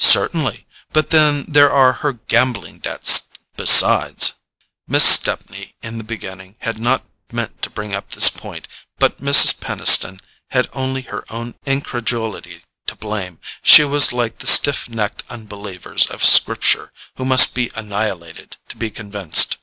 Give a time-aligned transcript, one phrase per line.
[0.00, 4.32] "Certainly; but then there are her gambling debts besides."
[4.88, 8.66] Miss Stepney, in the beginning, had not meant to bring up this point;
[8.98, 9.56] but Mrs.
[9.60, 10.18] Peniston
[10.50, 13.38] had only her own incredulity to blame.
[13.62, 18.90] She was like the stiff necked unbelievers of Scripture, who must be annihilated to be
[18.90, 19.58] convinced.